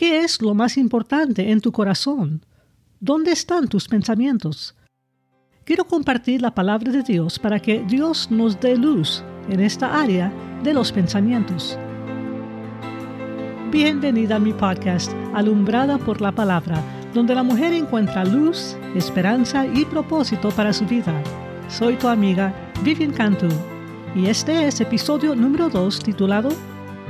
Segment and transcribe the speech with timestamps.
[0.00, 2.42] ¿Qué es lo más importante en tu corazón?
[3.00, 4.74] ¿Dónde están tus pensamientos?
[5.64, 10.32] Quiero compartir la palabra de Dios para que Dios nos dé luz en esta área
[10.62, 11.78] de los pensamientos.
[13.70, 16.82] Bienvenida a mi podcast, Alumbrada por la Palabra,
[17.12, 21.12] donde la mujer encuentra luz, esperanza y propósito para su vida.
[21.68, 23.48] Soy tu amiga Vivian Cantu
[24.14, 26.48] y este es episodio número 2 titulado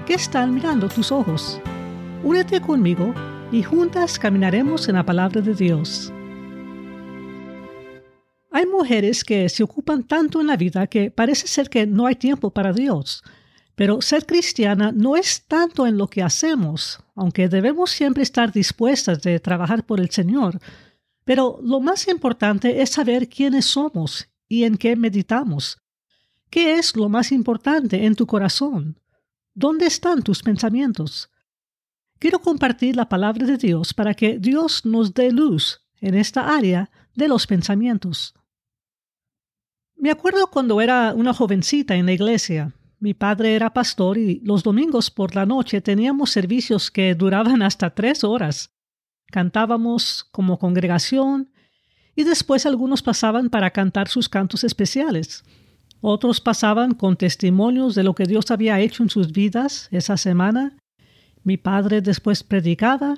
[0.06, 1.60] ¿Qué están mirando tus ojos?
[2.22, 3.14] Únete conmigo
[3.50, 6.12] y juntas caminaremos en la palabra de Dios.
[8.50, 12.16] Hay mujeres que se ocupan tanto en la vida que parece ser que no hay
[12.16, 13.22] tiempo para Dios.
[13.74, 19.22] Pero ser cristiana no es tanto en lo que hacemos, aunque debemos siempre estar dispuestas
[19.22, 20.60] de trabajar por el Señor.
[21.24, 25.78] Pero lo más importante es saber quiénes somos y en qué meditamos.
[26.50, 29.00] ¿Qué es lo más importante en tu corazón?
[29.54, 31.30] ¿Dónde están tus pensamientos?
[32.20, 36.90] Quiero compartir la palabra de Dios para que Dios nos dé luz en esta área
[37.14, 38.34] de los pensamientos.
[39.96, 42.74] Me acuerdo cuando era una jovencita en la iglesia.
[42.98, 47.94] Mi padre era pastor y los domingos por la noche teníamos servicios que duraban hasta
[47.94, 48.70] tres horas.
[49.32, 51.50] Cantábamos como congregación
[52.14, 55.42] y después algunos pasaban para cantar sus cantos especiales.
[56.02, 60.76] Otros pasaban con testimonios de lo que Dios había hecho en sus vidas esa semana
[61.44, 63.16] mi padre después predicaba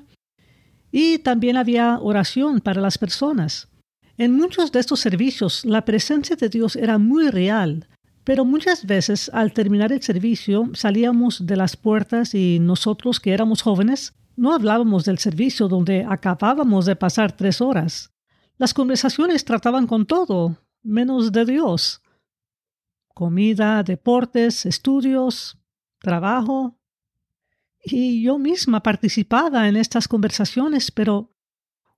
[0.90, 3.68] y también había oración para las personas.
[4.18, 7.88] En muchos de estos servicios la presencia de Dios era muy real,
[8.24, 13.62] pero muchas veces al terminar el servicio salíamos de las puertas y nosotros que éramos
[13.62, 18.10] jóvenes no hablábamos del servicio donde acabábamos de pasar tres horas.
[18.58, 22.02] Las conversaciones trataban con todo, menos de Dios.
[23.14, 25.58] Comida, deportes, estudios,
[25.98, 26.78] trabajo,
[27.82, 31.30] y yo misma participaba en estas conversaciones, pero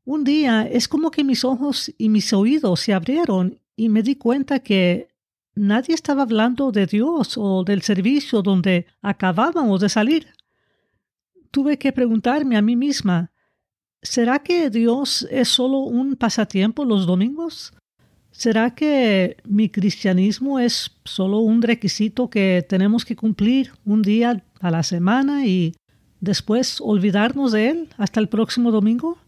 [0.05, 4.17] un día es como que mis ojos y mis oídos se abrieron y me di
[4.17, 5.09] cuenta que
[5.55, 10.29] nadie estaba hablando de Dios o del servicio donde acabábamos de salir.
[11.51, 13.33] Tuve que preguntarme a mí misma,
[14.03, 17.75] ¿será que Dios es solo un pasatiempo los domingos?
[18.37, 24.71] ¿Será que mi cristianismo es solo un requisito que tenemos que cumplir un día a
[24.73, 25.77] la semana y
[26.21, 29.19] después olvidarnos de él hasta el próximo domingo?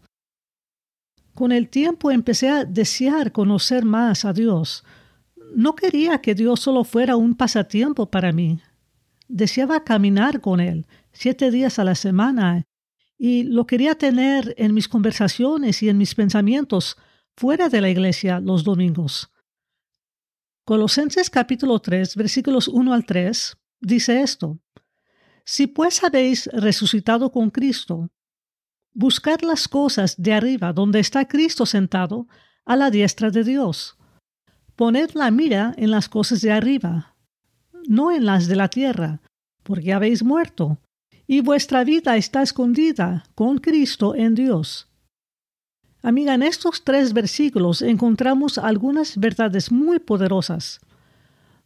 [1.33, 4.83] Con el tiempo empecé a desear conocer más a Dios.
[5.55, 8.59] No quería que Dios solo fuera un pasatiempo para mí.
[9.29, 12.65] Deseaba caminar con Él siete días a la semana
[13.17, 16.97] y lo quería tener en mis conversaciones y en mis pensamientos
[17.37, 19.31] fuera de la iglesia los domingos.
[20.65, 24.59] Colosenses capítulo 3 versículos 1 al 3 dice esto.
[25.45, 28.09] Si pues habéis resucitado con Cristo,
[28.93, 32.27] buscad las cosas de arriba donde está Cristo sentado
[32.65, 33.97] a la diestra de Dios.
[34.75, 37.15] Poned la mira en las cosas de arriba,
[37.87, 39.21] no en las de la tierra,
[39.61, 40.79] porque habéis muerto,
[41.27, 44.87] y vuestra vida está escondida con Cristo en Dios.
[46.03, 50.79] Amiga, en estos tres versículos encontramos algunas verdades muy poderosas.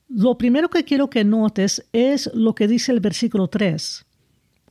[0.08, 4.06] Lo primero que quiero que notes es lo que dice el versículo 3.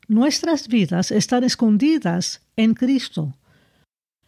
[0.08, 3.34] Nuestras vidas están escondidas en Cristo.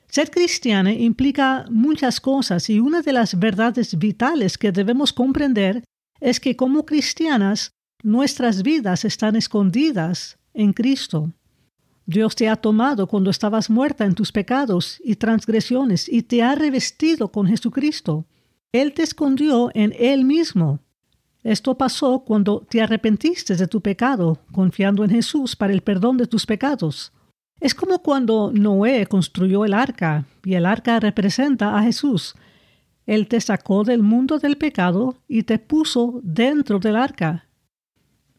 [0.09, 5.82] Ser cristiana implica muchas cosas y una de las verdades vitales que debemos comprender
[6.20, 7.72] es que como cristianas
[8.03, 11.32] nuestras vidas están escondidas en Cristo.
[12.07, 16.55] Dios te ha tomado cuando estabas muerta en tus pecados y transgresiones y te ha
[16.55, 18.27] revestido con Jesucristo.
[18.73, 20.81] Él te escondió en Él mismo.
[21.45, 26.27] Esto pasó cuando te arrepentiste de tu pecado, confiando en Jesús para el perdón de
[26.27, 27.12] tus pecados.
[27.61, 32.35] Es como cuando Noé construyó el arca, y el arca representa a Jesús.
[33.07, 37.47] Él te sacó del mundo del pecado y te puso dentro del arca,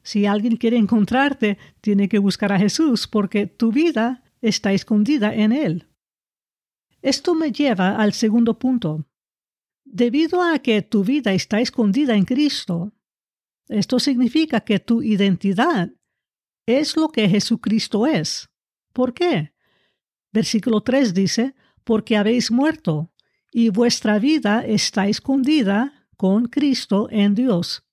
[0.03, 5.51] si alguien quiere encontrarte, tiene que buscar a Jesús porque tu vida está escondida en
[5.51, 5.87] Él.
[7.01, 9.05] Esto me lleva al segundo punto.
[9.85, 12.93] Debido a que tu vida está escondida en Cristo,
[13.67, 15.91] esto significa que tu identidad
[16.65, 18.49] es lo que Jesucristo es.
[18.93, 19.53] ¿Por qué?
[20.31, 23.11] Versículo 3 dice, porque habéis muerto
[23.51, 27.85] y vuestra vida está escondida con Cristo en Dios.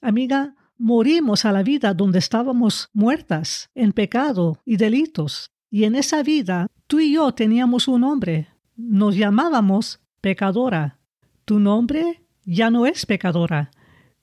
[0.00, 5.52] Amiga, morimos a la vida donde estábamos muertas en pecado y delitos.
[5.70, 8.48] Y en esa vida tú y yo teníamos un nombre.
[8.74, 10.98] Nos llamábamos pecadora.
[11.44, 13.70] Tu nombre ya no es pecadora.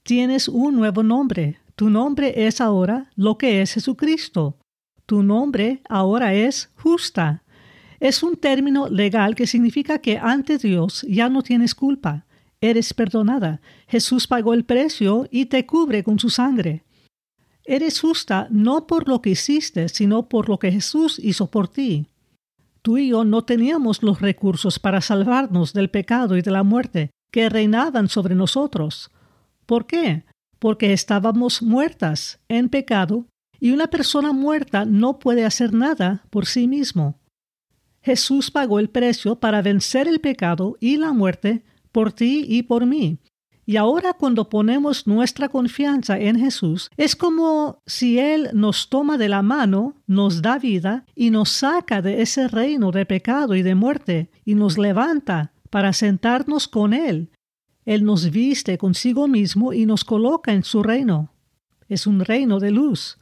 [0.04, 1.60] Tienes un nuevo nombre.
[1.78, 4.58] Tu nombre es ahora lo que es Jesucristo.
[5.06, 7.42] Tu nombre ahora es justa.
[8.02, 12.26] Es un término legal que significa que ante Dios ya no tienes culpa.
[12.62, 13.62] Eres perdonada.
[13.88, 16.84] Jesús pagó el precio y te cubre con su sangre.
[17.64, 22.08] Eres justa no por lo que hiciste, sino por lo que Jesús hizo por ti.
[22.82, 27.12] Tú y yo no teníamos los recursos para salvarnos del pecado y de la muerte
[27.32, 29.12] que reinaban sobre nosotros.
[29.66, 30.24] ¿Por qué?
[30.58, 33.28] Porque estábamos muertas en pecado
[33.60, 37.20] y una persona muerta no puede hacer nada por sí mismo.
[38.02, 42.86] Jesús pagó el precio para vencer el pecado y la muerte por ti y por
[42.86, 43.20] mí,
[43.70, 49.30] y ahora cuando ponemos nuestra confianza en Jesús, es como si Él nos toma de
[49.30, 53.76] la mano, nos da vida y nos saca de ese reino de pecado y de
[53.76, 57.30] muerte y nos levanta para sentarnos con Él.
[57.86, 61.32] Él nos viste consigo mismo y nos coloca en su reino.
[61.88, 63.20] Es un reino de luz.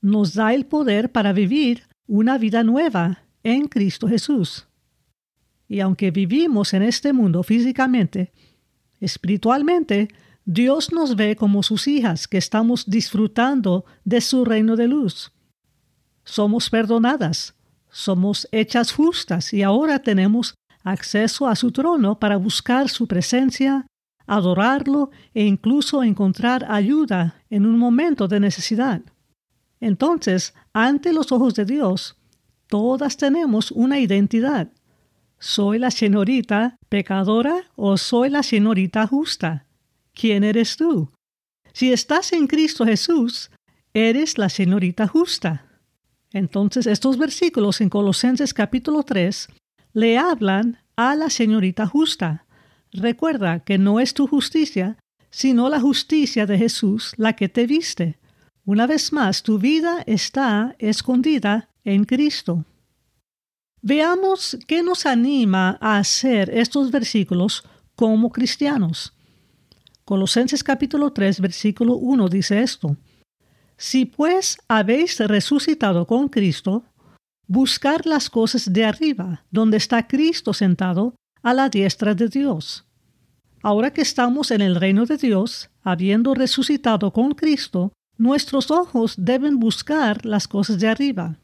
[0.00, 4.68] Nos da el poder para vivir una vida nueva en Cristo Jesús.
[5.70, 8.32] Y aunque vivimos en este mundo físicamente,
[9.00, 10.08] Espiritualmente,
[10.44, 15.32] Dios nos ve como sus hijas que estamos disfrutando de su reino de luz.
[16.24, 17.54] Somos perdonadas,
[17.90, 23.86] somos hechas justas y ahora tenemos acceso a su trono para buscar su presencia,
[24.26, 29.02] adorarlo e incluso encontrar ayuda en un momento de necesidad.
[29.80, 32.16] Entonces, ante los ojos de Dios,
[32.66, 34.70] todas tenemos una identidad.
[35.42, 39.64] ¿Soy la señorita pecadora o soy la señorita justa?
[40.12, 41.12] ¿Quién eres tú?
[41.72, 43.50] Si estás en Cristo Jesús,
[43.94, 45.64] eres la señorita justa.
[46.34, 49.48] Entonces estos versículos en Colosenses capítulo 3
[49.94, 52.44] le hablan a la señorita justa.
[52.92, 54.98] Recuerda que no es tu justicia,
[55.30, 58.18] sino la justicia de Jesús la que te viste.
[58.66, 62.66] Una vez más, tu vida está escondida en Cristo.
[63.82, 67.64] Veamos qué nos anima a hacer estos versículos
[67.96, 69.14] como cristianos.
[70.04, 72.96] Colosenses capítulo 3 versículo 1 dice esto.
[73.78, 76.84] Si pues habéis resucitado con Cristo,
[77.46, 82.84] buscar las cosas de arriba, donde está Cristo sentado a la diestra de Dios.
[83.62, 89.58] Ahora que estamos en el reino de Dios, habiendo resucitado con Cristo, nuestros ojos deben
[89.58, 91.39] buscar las cosas de arriba.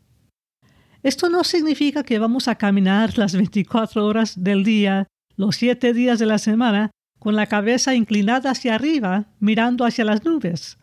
[1.06, 5.06] Esto no significa que vamos a caminar las 24 horas del día,
[5.36, 10.24] los siete días de la semana, con la cabeza inclinada hacia arriba, mirando hacia las
[10.24, 10.78] nubes.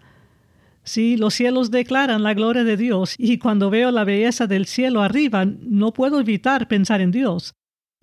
[0.81, 5.01] Sí, los cielos declaran la gloria de Dios y cuando veo la belleza del cielo
[5.01, 7.51] arriba no puedo evitar pensar en Dios.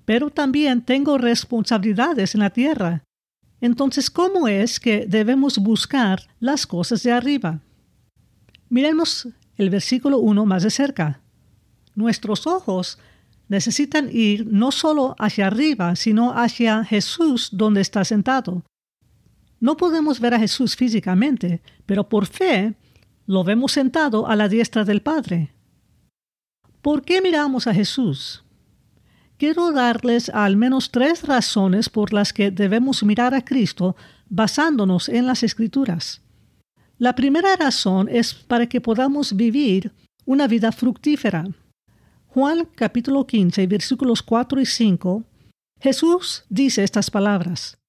[0.05, 3.03] Pero también tengo responsabilidades en la tierra.
[3.63, 7.61] Entonces, ¿cómo es que debemos buscar las cosas de arriba?
[8.69, 9.27] Miremos
[9.57, 11.23] el versículo 1 más de cerca.
[11.95, 12.99] Nuestros ojos
[13.49, 18.63] necesitan ir no solo hacia arriba, sino hacia Jesús donde está sentado.
[19.59, 22.75] No podemos ver a Jesús físicamente, pero por fe
[23.27, 25.53] lo vemos sentado a la diestra del Padre.
[26.81, 28.43] ¿Por qué miramos a Jesús?
[29.37, 33.97] Quiero darles al menos tres razones por las que debemos mirar a Cristo
[34.29, 36.23] basándonos en las Escrituras.
[36.99, 39.93] La primera razón es para que podamos vivir
[40.25, 41.47] una vida fructífera.
[42.33, 45.25] Juan capítulo 15, versículos 4 y 5,
[45.81, 47.81] Jesús dice estas palabras,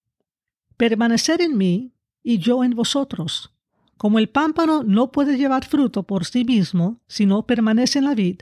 [0.77, 1.93] Permanecer en mí
[2.23, 3.53] y yo en vosotros.
[3.97, 8.15] Como el pámpano no puede llevar fruto por sí mismo si no permanece en la
[8.15, 8.39] vid,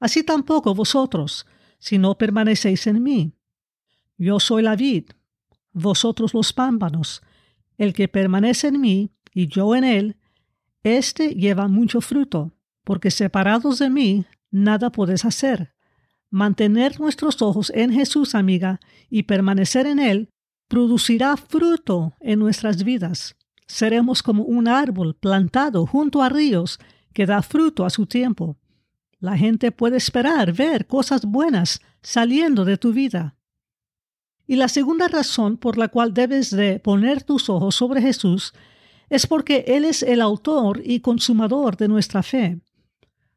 [0.00, 1.46] así tampoco vosotros,
[1.78, 3.32] si no permanecéis en mí.
[4.18, 5.12] Yo soy la vid,
[5.72, 7.22] vosotros los pámpanos.
[7.78, 10.16] El que permanece en mí y yo en él,
[10.82, 12.52] éste lleva mucho fruto,
[12.84, 15.74] porque separados de mí nada puedes hacer.
[16.30, 18.78] Mantener nuestros ojos en Jesús, amiga,
[19.10, 20.30] y permanecer en Él,
[20.68, 23.36] producirá fruto en nuestras vidas.
[23.66, 26.78] Seremos como un árbol plantado junto a ríos
[27.12, 28.56] que da fruto a su tiempo.
[29.18, 33.36] La gente puede esperar ver cosas buenas saliendo de tu vida.
[34.46, 38.52] Y la segunda razón por la cual debes de poner tus ojos sobre Jesús
[39.08, 42.60] es porque Él es el autor y consumador de nuestra fe.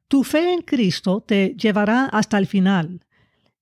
[0.07, 3.01] Tu fe en Cristo te llevará hasta el final.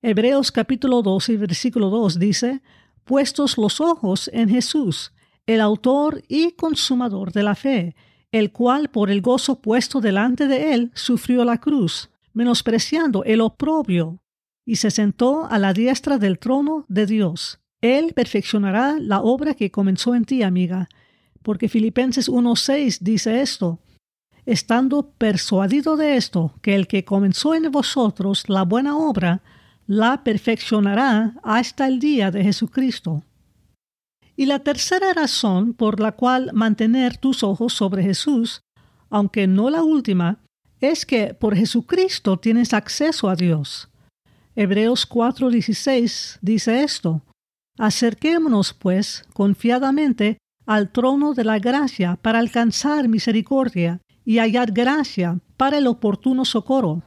[0.01, 2.61] Hebreos capítulo 12, versículo 2 dice,
[3.05, 5.13] puestos los ojos en Jesús,
[5.45, 7.95] el autor y consumador de la fe,
[8.33, 14.19] el cual por el gozo puesto delante de él sufrió la cruz, menospreciando el oprobio,
[14.65, 17.61] y se sentó a la diestra del trono de Dios.
[17.79, 20.89] Él perfeccionará la obra que comenzó en ti, amiga,
[21.41, 23.79] porque Filipenses 1.6 dice esto,
[24.45, 29.41] estando persuadido de esto, que el que comenzó en vosotros la buena obra,
[29.87, 33.23] la perfeccionará hasta el día de Jesucristo.
[34.35, 38.61] Y la tercera razón por la cual mantener tus ojos sobre Jesús,
[39.09, 40.39] aunque no la última,
[40.79, 43.89] es que por Jesucristo tienes acceso a Dios.
[44.55, 47.21] Hebreos 4:16 dice esto,
[47.77, 55.77] Acerquémonos, pues, confiadamente al trono de la gracia para alcanzar misericordia y hallar gracia para
[55.77, 57.03] el oportuno socorro.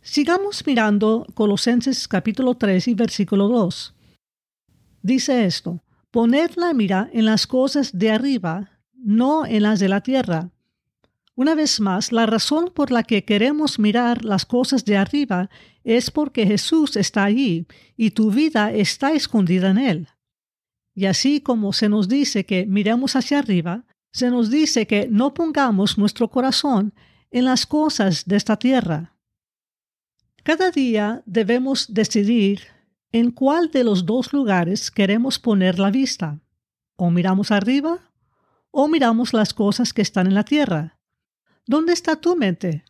[0.00, 3.94] Sigamos mirando Colosenses capítulo 3 y versículo 2.
[5.02, 10.02] Dice esto, Poned la mira en las cosas de arriba, no en las de la
[10.02, 10.50] tierra.
[11.34, 15.48] Una vez más, la razón por la que queremos mirar las cosas de arriba
[15.84, 17.66] es porque Jesús está allí
[17.96, 20.08] y tu vida está escondida en Él.
[20.94, 25.34] Y así como se nos dice que miremos hacia arriba, se nos dice que no
[25.34, 26.92] pongamos nuestro corazón
[27.30, 29.16] en las cosas de esta tierra.
[30.42, 32.60] Cada día debemos decidir
[33.10, 36.40] en cuál de los dos lugares queremos poner la vista.
[36.96, 37.98] O miramos arriba
[38.70, 40.98] o miramos las cosas que están en la tierra.
[41.66, 42.84] ¿Dónde está tu mente?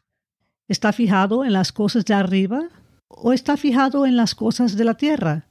[0.66, 2.68] ¿Está fijado en las cosas de arriba
[3.08, 5.46] o está fijado en las cosas de la tierra?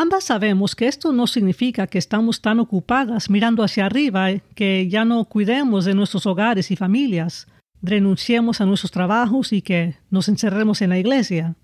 [0.00, 5.04] Ambas sabemos que esto no significa que estamos tan ocupadas mirando hacia arriba que ya
[5.04, 7.48] no cuidemos de nuestros hogares y familias,
[7.82, 11.56] renunciemos a nuestros trabajos y que nos encerremos en la iglesia.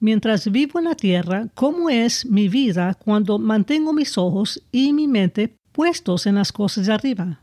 [0.00, 5.06] Mientras vivo en la tierra, ¿cómo es mi vida cuando mantengo mis ojos y mi
[5.06, 7.42] mente puestos en las cosas de arriba?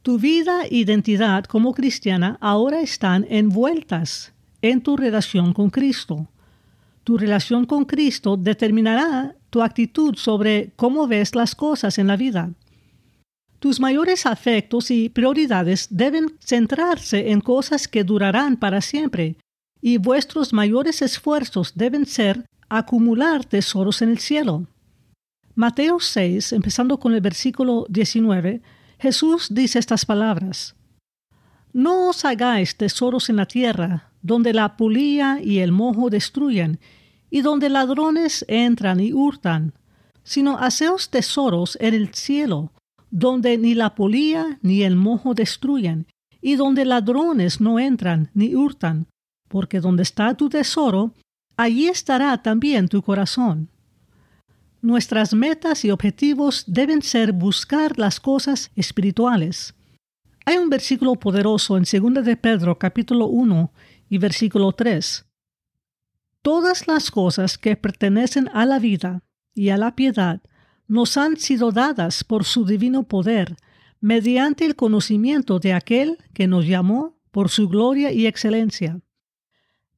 [0.00, 6.28] Tu vida e identidad como cristiana ahora están envueltas en tu relación con Cristo.
[7.04, 12.52] Tu relación con Cristo determinará tu actitud sobre cómo ves las cosas en la vida.
[13.58, 19.36] Tus mayores afectos y prioridades deben centrarse en cosas que durarán para siempre,
[19.80, 24.66] y vuestros mayores esfuerzos deben ser acumular tesoros en el cielo.
[25.54, 28.62] Mateo 6, empezando con el versículo 19,
[28.98, 30.74] Jesús dice estas palabras.
[31.72, 36.80] No os hagáis tesoros en la tierra, donde la pulía y el mojo destruyen,
[37.30, 39.74] y donde ladrones entran y hurtan,
[40.22, 42.72] sino haceos tesoros en el cielo,
[43.10, 46.06] donde ni la polía ni el mojo destruyen,
[46.40, 49.06] y donde ladrones no entran ni hurtan,
[49.48, 51.12] porque donde está tu tesoro,
[51.56, 53.68] allí estará también tu corazón.
[54.80, 59.74] Nuestras metas y objetivos deben ser buscar las cosas espirituales.
[60.44, 63.70] Hay un versículo poderoso en 2 de Pedro capítulo 1
[64.12, 65.24] y versículo 3.
[66.42, 69.22] Todas las cosas que pertenecen a la vida
[69.54, 70.42] y a la piedad
[70.86, 73.56] nos han sido dadas por su divino poder,
[74.02, 79.00] mediante el conocimiento de aquel que nos llamó por su gloria y excelencia.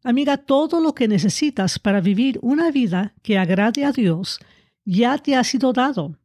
[0.05, 4.39] Amiga, todo lo que necesitas para vivir una vida que agrade a Dios
[4.85, 6.21] ya te ha sido dado.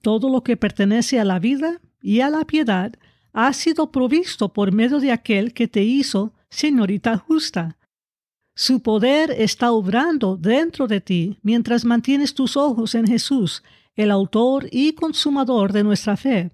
[0.00, 2.92] Todo lo que pertenece a la vida y a la piedad
[3.32, 7.76] ha sido provisto por medio de aquel que te hizo señorita justa.
[8.56, 13.62] Su poder está obrando dentro de ti mientras mantienes tus ojos en Jesús,
[13.94, 16.50] el autor y consumador de nuestra fe.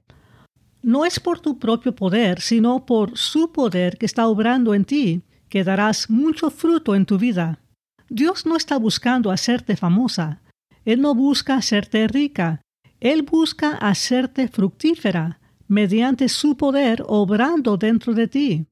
[0.83, 5.23] No es por tu propio poder, sino por su poder que está obrando en ti,
[5.49, 7.61] que darás mucho fruto en tu vida.
[8.09, 10.43] Dios no está buscando hacerte famosa,
[10.85, 12.61] él no busca hacerte rica,
[12.99, 18.67] Él busca hacerte fructífera mediante su poder obrando dentro de ti.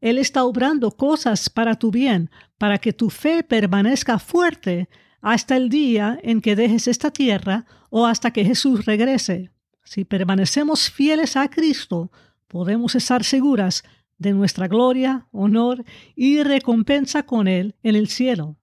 [0.00, 4.88] Él está obrando cosas para tu bien, para que tu fe permanezca fuerte
[5.20, 9.50] hasta el día en que dejes esta tierra o hasta que Jesús regrese.
[9.84, 12.10] Si permanecemos fieles a Cristo,
[12.48, 13.84] podemos estar seguras
[14.18, 18.56] de nuestra gloria, honor y recompensa con Él en el cielo.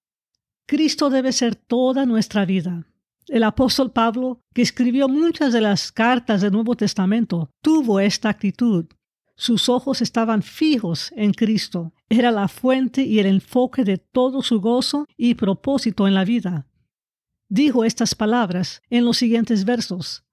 [0.65, 2.86] Cristo debe ser toda nuestra vida.
[3.27, 8.86] El apóstol Pablo, que escribió muchas de las cartas del Nuevo Testamento, tuvo esta actitud.
[9.38, 11.94] Sus ojos estaban fijos en Cristo.
[12.10, 16.67] Era la fuente y el enfoque de todo su gozo y propósito en la vida.
[17.48, 20.25] Dijo estas palabras en los siguientes versos.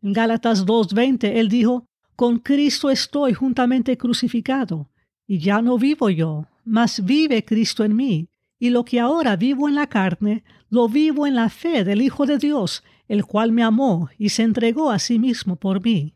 [0.00, 4.90] En Gálatas 2.20 él dijo, Con Cristo estoy juntamente crucificado,
[5.26, 9.68] y ya no vivo yo, mas vive Cristo en mí y lo que ahora vivo
[9.68, 13.62] en la carne, lo vivo en la fe del Hijo de Dios, el cual me
[13.62, 16.15] amó y se entregó a sí mismo por mí.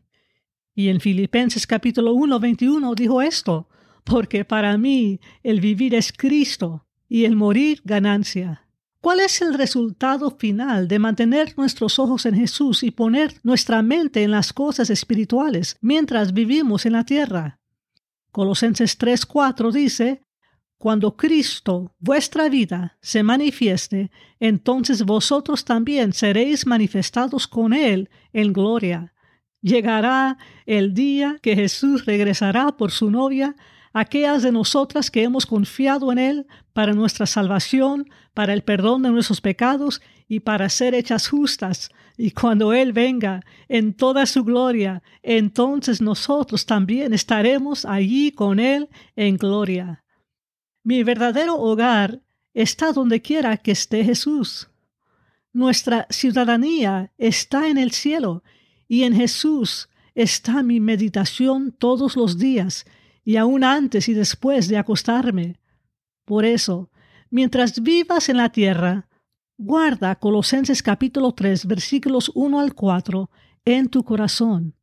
[0.73, 3.67] Y en Filipenses capítulo 1, 21 dijo esto,
[4.03, 8.67] porque para mí el vivir es Cristo y el morir ganancia.
[9.01, 14.23] ¿Cuál es el resultado final de mantener nuestros ojos en Jesús y poner nuestra mente
[14.23, 17.59] en las cosas espirituales mientras vivimos en la tierra?
[18.31, 20.23] Colosenses 3:4 dice,
[20.77, 29.13] Cuando Cristo, vuestra vida, se manifieste, entonces vosotros también seréis manifestados con Él en gloria.
[29.61, 33.55] Llegará el día que Jesús regresará por su novia,
[33.93, 39.11] aquellas de nosotras que hemos confiado en Él para nuestra salvación, para el perdón de
[39.11, 41.91] nuestros pecados y para ser hechas justas.
[42.17, 48.89] Y cuando Él venga en toda su gloria, entonces nosotros también estaremos allí con Él
[49.15, 50.03] en gloria.
[50.83, 52.21] Mi verdadero hogar
[52.53, 54.69] está donde quiera que esté Jesús.
[55.53, 58.43] Nuestra ciudadanía está en el cielo
[58.91, 62.83] y en Jesús está mi meditación todos los días
[63.23, 65.61] y aún antes y después de acostarme.
[66.25, 66.89] Por eso,
[67.29, 69.07] mientras vivas en la tierra,
[69.57, 73.29] guarda Colosenses capítulo 3 versículos 1 al 4
[73.63, 74.75] en tu corazón.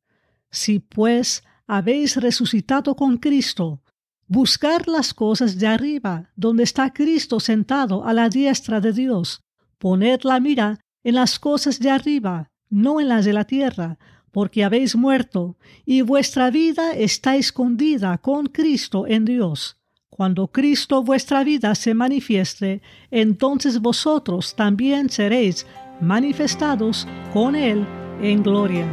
[0.50, 3.82] Si pues habéis resucitado con Cristo,
[4.26, 9.42] buscar las cosas de arriba, donde está Cristo sentado a la diestra de Dios.
[9.76, 13.98] Poned la mira en las cosas de arriba, no en las de la tierra,
[14.32, 19.76] porque habéis muerto, y vuestra vida está escondida con Cristo en Dios.
[20.10, 25.66] Cuando Cristo vuestra vida se manifieste, entonces vosotros también seréis
[26.00, 27.86] manifestados con Él
[28.20, 28.86] en gloria.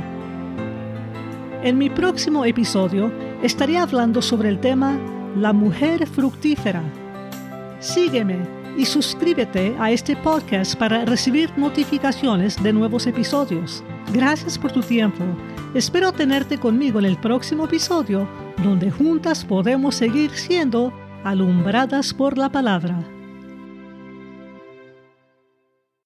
[1.64, 5.00] En mi próximo episodio estaré hablando sobre el tema
[5.36, 6.84] La mujer fructífera.
[7.80, 13.84] Sígueme y suscríbete a este podcast para recibir notificaciones de nuevos episodios.
[14.14, 15.24] Gracias por tu tiempo.
[15.74, 18.28] Espero tenerte conmigo en el próximo episodio
[18.64, 23.15] donde juntas podemos seguir siendo alumbradas por la palabra.